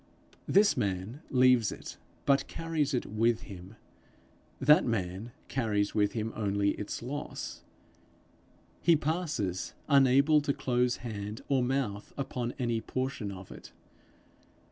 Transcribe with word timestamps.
This 0.47 0.75
man 0.75 1.21
leaves 1.29 1.71
it, 1.71 1.97
but 2.25 2.47
carries 2.47 2.95
it 2.95 3.05
with 3.05 3.41
him; 3.43 3.75
that 4.59 4.83
man 4.83 5.31
carries 5.47 5.93
with 5.93 6.13
him 6.13 6.33
only 6.35 6.71
its 6.71 7.03
loss. 7.03 7.61
He 8.81 8.95
passes, 8.95 9.75
unable 9.87 10.41
to 10.41 10.53
close 10.55 10.95
hand 11.05 11.41
or 11.49 11.61
mouth 11.61 12.13
upon 12.17 12.55
any 12.57 12.81
portion 12.81 13.31
of 13.31 13.51
it. 13.51 13.73